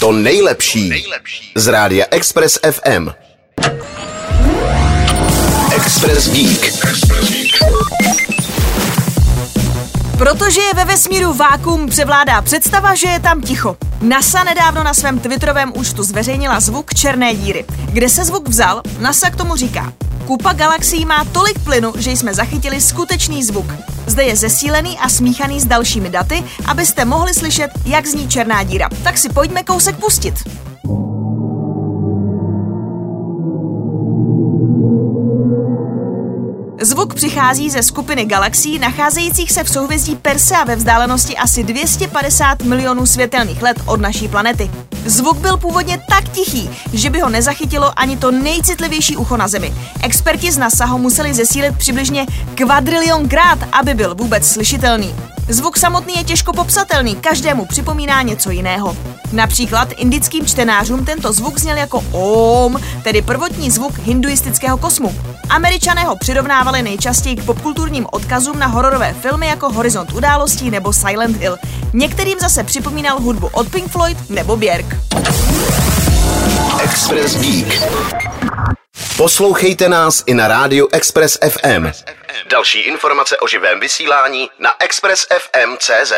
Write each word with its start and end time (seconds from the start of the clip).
To 0.00 0.12
nejlepší 0.12 1.04
z 1.54 1.66
rádia 1.66 2.06
Express 2.10 2.58
FM. 2.70 3.08
Express 5.76 6.30
Geek. 6.30 6.72
Protože 10.18 10.60
je 10.60 10.74
ve 10.74 10.84
vesmíru 10.84 11.32
vákum, 11.32 11.88
převládá 11.88 12.42
představa, 12.42 12.94
že 12.94 13.08
je 13.08 13.20
tam 13.20 13.42
ticho. 13.42 13.76
NASA 14.00 14.44
nedávno 14.44 14.82
na 14.82 14.94
svém 14.94 15.18
twitterovém 15.18 15.72
účtu 15.76 16.02
zveřejnila 16.02 16.60
zvuk 16.60 16.94
černé 16.94 17.34
díry. 17.34 17.64
Kde 17.92 18.08
se 18.08 18.24
zvuk 18.24 18.48
vzal, 18.48 18.82
NASA 18.98 19.30
k 19.30 19.36
tomu 19.36 19.56
říká. 19.56 19.92
Kupa 20.28 20.52
galaxií 20.52 21.08
má 21.08 21.24
tolik 21.24 21.58
plynu, 21.64 21.92
že 21.96 22.10
jsme 22.10 22.34
zachytili 22.34 22.80
skutečný 22.80 23.44
zvuk. 23.44 23.66
Zde 24.06 24.22
je 24.24 24.36
zesílený 24.36 24.98
a 24.98 25.08
smíchaný 25.08 25.60
s 25.60 25.64
dalšími 25.64 26.10
daty, 26.10 26.44
abyste 26.66 27.04
mohli 27.04 27.34
slyšet, 27.34 27.70
jak 27.84 28.06
zní 28.06 28.28
černá 28.28 28.62
díra. 28.62 28.88
Tak 29.04 29.18
si 29.18 29.28
pojďme 29.28 29.62
kousek 29.62 29.96
pustit. 29.96 30.34
Zvuk 36.80 37.14
přichází 37.14 37.70
ze 37.70 37.82
skupiny 37.82 38.24
galaxií 38.24 38.78
nacházejících 38.78 39.52
se 39.52 39.64
v 39.64 39.68
souhvězdí 39.68 40.16
Persea 40.16 40.64
ve 40.64 40.76
vzdálenosti 40.76 41.36
asi 41.36 41.62
250 41.62 42.62
milionů 42.62 43.06
světelných 43.06 43.62
let 43.62 43.76
od 43.86 44.00
naší 44.00 44.28
planety. 44.28 44.70
Zvuk 45.04 45.36
byl 45.36 45.56
původně 45.56 46.02
tak 46.08 46.28
tichý, 46.28 46.70
že 46.92 47.10
by 47.10 47.20
ho 47.20 47.28
nezachytilo 47.28 47.98
ani 47.98 48.16
to 48.16 48.30
nejcitlivější 48.30 49.16
ucho 49.16 49.36
na 49.36 49.48
Zemi. 49.48 49.74
Experti 50.02 50.52
z 50.52 50.58
NASA 50.58 50.84
ho 50.84 50.98
museli 50.98 51.34
zesílit 51.34 51.78
přibližně 51.78 52.26
kvadrilion 52.54 53.28
krát, 53.28 53.58
aby 53.72 53.94
byl 53.94 54.14
vůbec 54.14 54.48
slyšitelný. 54.48 55.14
Zvuk 55.48 55.76
samotný 55.76 56.14
je 56.16 56.24
těžko 56.24 56.52
popsatelný, 56.52 57.16
každému 57.16 57.66
připomíná 57.66 58.22
něco 58.22 58.50
jiného. 58.50 58.96
Například 59.32 59.88
indickým 59.96 60.46
čtenářům 60.46 61.04
tento 61.04 61.32
zvuk 61.32 61.58
zněl 61.58 61.76
jako 61.76 62.04
OM, 62.12 62.80
tedy 63.04 63.22
prvotní 63.22 63.70
zvuk 63.70 63.98
hinduistického 63.98 64.78
kosmu. 64.78 65.14
Američané 65.50 66.04
ho 66.04 66.16
přirovnávali 66.16 66.82
nejčastěji 66.82 67.36
k 67.36 67.44
popkulturním 67.44 68.06
odkazům 68.12 68.58
na 68.58 68.66
hororové 68.66 69.14
filmy 69.22 69.46
jako 69.46 69.72
Horizont 69.72 70.12
událostí 70.12 70.70
nebo 70.70 70.92
Silent 70.92 71.36
Hill. 71.36 71.56
Některým 71.92 72.38
zase 72.38 72.64
připomínal 72.64 73.20
hudbu 73.20 73.50
od 73.52 73.70
Pink 73.70 73.90
Floyd 73.90 74.30
nebo 74.30 74.56
Björk. 74.56 74.96
Express 76.82 77.36
Geek. 77.36 77.82
Poslouchejte 79.16 79.88
nás 79.88 80.22
i 80.26 80.34
na 80.34 80.48
rádiu 80.48 80.88
Express 80.92 81.38
FM. 81.48 81.86
Další 82.50 82.80
informace 82.80 83.36
o 83.36 83.48
živém 83.48 83.80
vysílání 83.80 84.50
na 84.58 84.70
expressfm.cz. 84.78 86.12